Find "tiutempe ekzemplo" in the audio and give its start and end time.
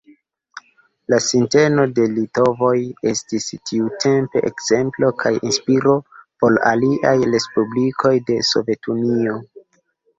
3.71-5.13